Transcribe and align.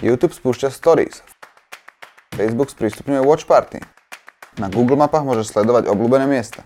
YouTube 0.00 0.32
spúšťa 0.32 0.72
Stories. 0.72 1.20
Facebook 2.32 2.72
sprístupňuje 2.72 3.20
Watch 3.20 3.44
Party. 3.44 3.84
Na 4.56 4.72
Google 4.72 4.96
mapách 4.96 5.28
môžeš 5.28 5.52
sledovať 5.52 5.92
obľúbené 5.92 6.24
miesta. 6.24 6.64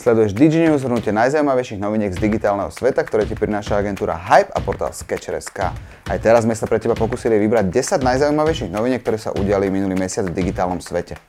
Sleduješ 0.00 0.32
DigiNews, 0.32 0.80
zhrnutie 0.80 1.12
najzaujímavejších 1.12 1.76
noviniek 1.76 2.16
z 2.16 2.24
digitálneho 2.24 2.72
sveta, 2.72 3.04
ktoré 3.04 3.28
ti 3.28 3.36
prináša 3.36 3.84
agentúra 3.84 4.16
Hype 4.16 4.48
a 4.48 4.64
portál 4.64 4.96
Sketcher.sk. 4.96 5.76
Aj 6.08 6.18
teraz 6.24 6.48
sme 6.48 6.56
sa 6.56 6.64
pre 6.64 6.80
teba 6.80 6.96
pokúsili 6.96 7.36
vybrať 7.36 7.68
10 7.68 8.00
najzaujímavejších 8.00 8.72
noviniek, 8.72 9.04
ktoré 9.04 9.20
sa 9.20 9.36
udiali 9.36 9.68
minulý 9.68 10.00
mesiac 10.00 10.24
v 10.24 10.32
digitálnom 10.32 10.80
svete. 10.80 11.20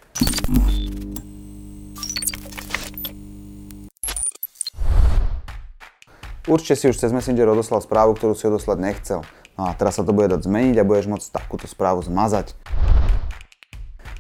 Určite 6.48 6.80
si 6.80 6.86
už 6.88 6.96
cez 6.96 7.12
Messenger 7.12 7.52
odoslal 7.52 7.84
správu, 7.84 8.16
ktorú 8.16 8.40
si 8.40 8.48
odoslať 8.48 8.78
nechcel. 8.80 9.20
No 9.56 9.68
a 9.68 9.76
teraz 9.76 9.96
sa 9.96 10.04
to 10.04 10.12
bude 10.12 10.28
dať 10.28 10.44
zmeniť 10.44 10.76
a 10.80 10.88
budeš 10.88 11.08
môcť 11.08 11.28
takúto 11.32 11.64
správu 11.68 12.04
zmazať. 12.04 12.52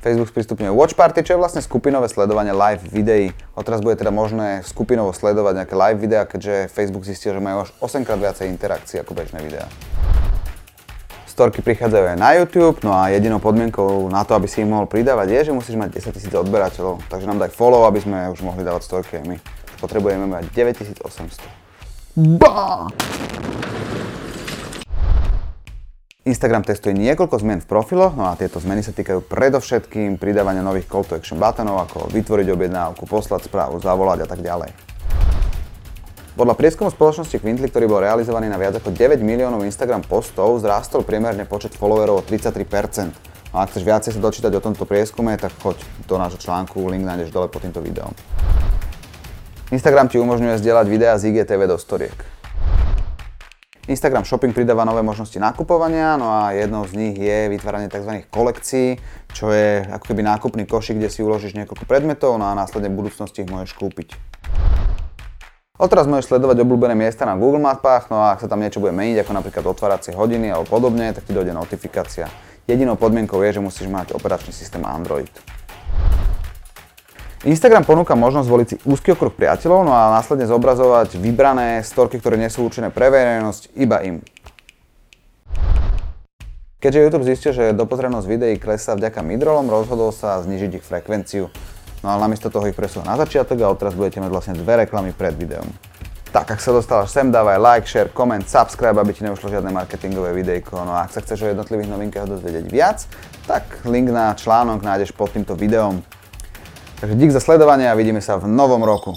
Facebook 0.05 0.29
sprístupňuje 0.29 0.69
Watch 0.69 0.93
Party, 0.93 1.25
čo 1.25 1.33
je 1.33 1.41
vlastne 1.41 1.65
skupinové 1.65 2.05
sledovanie 2.05 2.53
live 2.53 2.85
videí. 2.93 3.33
Odteraz 3.57 3.81
bude 3.81 3.97
teda 3.97 4.13
možné 4.13 4.61
skupinovo 4.61 5.09
sledovať 5.09 5.65
nejaké 5.65 5.73
live 5.73 5.97
videá, 5.97 6.29
keďže 6.29 6.69
Facebook 6.69 7.09
zistil, 7.09 7.33
že 7.33 7.41
majú 7.41 7.65
až 7.65 7.73
8 7.81 8.05
krát 8.05 8.21
viacej 8.21 8.53
interakcií 8.53 9.01
ako 9.01 9.17
bežné 9.17 9.41
videá. 9.41 9.65
Storky 11.25 11.65
prichádzajú 11.65 12.15
aj 12.15 12.17
na 12.21 12.37
YouTube, 12.37 12.79
no 12.85 12.93
a 12.93 13.09
jedinou 13.11 13.41
podmienkou 13.41 14.07
na 14.13 14.21
to, 14.23 14.37
aby 14.37 14.45
si 14.45 14.61
ich 14.61 14.69
mohol 14.69 14.85
pridávať, 14.85 15.27
je, 15.35 15.39
že 15.49 15.57
musíš 15.57 15.75
mať 15.75 15.97
10 15.97 16.31
000 16.31 16.47
odberateľov. 16.47 17.01
Takže 17.09 17.25
nám 17.25 17.41
daj 17.41 17.51
follow, 17.51 17.83
aby 17.89 17.99
sme 17.99 18.29
už 18.29 18.45
mohli 18.45 18.61
dávať 18.61 18.85
storky 18.85 19.19
aj 19.19 19.25
my. 19.25 19.37
Potrebujeme 19.81 20.29
mať 20.29 20.53
9800. 20.53 21.43
Bá! 22.37 22.93
Instagram 26.25 26.65
testuje 26.65 26.97
niekoľko 26.97 27.37
zmien 27.37 27.61
v 27.61 27.69
profiloch, 27.69 28.17
no 28.17 28.25
a 28.25 28.33
tieto 28.33 28.57
zmeny 28.57 28.81
sa 28.81 28.89
týkajú 28.89 29.29
predovšetkým 29.29 30.17
pridávania 30.17 30.65
nových 30.65 30.89
call 30.89 31.05
to 31.05 31.13
action 31.13 31.37
buttonov, 31.37 31.85
ako 31.85 32.09
vytvoriť 32.09 32.49
objednávku, 32.49 33.05
poslať 33.05 33.45
správu, 33.45 33.77
zavolať 33.77 34.25
a 34.25 34.27
tak 34.33 34.41
ďalej. 34.41 34.73
Podľa 36.33 36.57
prieskumu 36.57 36.89
spoločnosti 36.89 37.37
Quintly, 37.37 37.69
ktorý 37.69 37.85
bol 37.85 38.01
realizovaný 38.01 38.49
na 38.49 38.57
viac 38.57 38.73
ako 38.73 38.89
9 38.89 39.21
miliónov 39.21 39.69
Instagram 39.69 40.01
postov, 40.01 40.57
zrástol 40.65 41.05
priemerne 41.05 41.45
počet 41.45 41.77
followerov 41.77 42.17
o 42.17 42.25
33%. 42.25 43.53
No 43.53 43.61
a 43.61 43.69
ak 43.69 43.77
chceš 43.77 43.85
viacej 43.85 44.11
sa 44.17 44.19
dočítať 44.19 44.49
o 44.57 44.65
tomto 44.65 44.89
prieskume, 44.89 45.37
tak 45.37 45.53
choď 45.61 45.77
do 46.09 46.17
nášho 46.17 46.41
článku, 46.41 46.89
link 46.89 47.05
nájdeš 47.05 47.29
dole 47.29 47.53
pod 47.53 47.61
týmto 47.61 47.85
videom. 47.85 48.09
Instagram 49.69 50.09
ti 50.09 50.17
umožňuje 50.17 50.57
zdieľať 50.57 50.85
videá 50.89 51.13
z 51.21 51.29
IGTV 51.29 51.69
do 51.69 51.77
storiek. 51.77 52.34
Instagram 53.85 54.25
Shopping 54.25 54.49
pridáva 54.49 54.81
nové 54.81 55.05
možnosti 55.05 55.37
nakupovania, 55.37 56.17
no 56.17 56.25
a 56.25 56.57
jednou 56.57 56.89
z 56.89 56.97
nich 56.97 57.15
je 57.21 57.53
vytváranie 57.53 57.85
tzv. 57.85 58.25
kolekcií, 58.33 58.97
čo 59.29 59.53
je 59.53 59.85
ako 59.85 60.09
keby 60.09 60.25
nákupný 60.25 60.65
košík, 60.65 60.97
kde 60.97 61.13
si 61.13 61.21
uložíš 61.21 61.53
niekoľko 61.53 61.85
predmetov, 61.85 62.41
no 62.41 62.49
a 62.49 62.57
následne 62.57 62.89
v 62.89 63.05
budúcnosti 63.05 63.45
ich 63.45 63.51
môžeš 63.53 63.77
kúpiť. 63.77 64.17
Odteraz 65.77 66.09
môžeš 66.09 66.33
sledovať 66.33 66.65
obľúbené 66.65 66.97
miesta 66.97 67.29
na 67.29 67.37
Google 67.37 67.61
mapách, 67.61 68.09
no 68.09 68.25
a 68.25 68.33
ak 68.33 68.41
sa 68.41 68.49
tam 68.49 68.65
niečo 68.65 68.81
bude 68.81 68.95
meniť, 68.97 69.21
ako 69.21 69.31
napríklad 69.37 69.65
otváracie 69.69 70.17
hodiny 70.17 70.49
alebo 70.49 70.65
podobne, 70.65 71.13
tak 71.13 71.29
ti 71.29 71.37
dojde 71.37 71.53
notifikácia. 71.53 72.25
Jedinou 72.65 72.97
podmienkou 72.97 73.37
je, 73.45 73.53
že 73.53 73.61
musíš 73.61 73.85
mať 73.85 74.17
operačný 74.17 74.49
systém 74.49 74.81
Android. 74.81 75.29
Instagram 77.45 77.85
ponúka 77.85 78.17
možnosť 78.17 78.47
zvoliť 78.49 78.67
si 78.67 78.75
úzky 78.89 79.13
okruh 79.13 79.29
priateľov, 79.29 79.85
no 79.85 79.93
a 79.93 80.17
následne 80.17 80.49
zobrazovať 80.49 81.21
vybrané 81.21 81.85
storky, 81.85 82.17
ktoré 82.17 82.41
nie 82.41 82.49
sú 82.49 82.65
určené 82.65 82.89
pre 82.89 83.13
verejnosť, 83.13 83.69
iba 83.77 84.01
im. 84.01 84.25
Keďže 86.81 87.01
YouTube 87.05 87.29
zistil, 87.29 87.53
že 87.53 87.77
dopozrenosť 87.77 88.25
videí 88.25 88.57
klesá 88.57 88.97
vďaka 88.97 89.21
midrolom, 89.21 89.69
rozhodol 89.69 90.09
sa 90.09 90.41
znižiť 90.41 90.81
ich 90.81 90.85
frekvenciu. 90.89 91.53
No 92.01 92.07
ale 92.09 92.25
namiesto 92.25 92.49
toho 92.49 92.65
ich 92.65 92.73
presúva 92.73 93.05
na 93.05 93.13
začiatok 93.13 93.61
a 93.61 93.69
odteraz 93.69 93.93
budete 93.93 94.17
mať 94.21 94.31
vlastne 94.33 94.53
dve 94.57 94.81
reklamy 94.81 95.13
pred 95.13 95.37
videom. 95.37 95.69
Tak, 96.33 96.49
ak 96.49 96.59
sa 96.59 96.73
dostal 96.73 97.05
sem, 97.05 97.29
dávaj 97.29 97.61
like, 97.61 97.85
share, 97.85 98.09
comment, 98.09 98.41
subscribe, 98.41 98.97
aby 98.97 99.13
ti 99.13 99.21
neušlo 99.21 99.53
žiadne 99.53 99.69
marketingové 99.69 100.33
videjko. 100.33 100.81
No 100.81 100.97
a 100.97 101.05
ak 101.05 101.13
sa 101.13 101.21
chceš 101.21 101.45
o 101.45 101.51
jednotlivých 101.53 101.93
novinkách 101.93 102.25
dozvedieť 102.25 102.65
viac, 102.73 103.05
tak 103.45 103.85
link 103.85 104.09
na 104.09 104.33
článok 104.33 104.81
nájdeš 104.81 105.13
pod 105.13 105.29
týmto 105.29 105.53
videom. 105.53 106.01
Takže 106.99 107.15
dík 107.15 107.31
za 107.31 107.43
sledovanie 107.43 107.91
a 107.91 107.97
vidíme 107.97 108.23
sa 108.23 108.39
v 108.39 108.47
novom 108.47 108.83
roku. 108.83 109.15